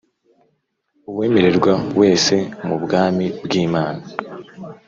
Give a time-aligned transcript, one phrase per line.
[1.09, 4.03] uwemerwa wesemu bwami bw'imana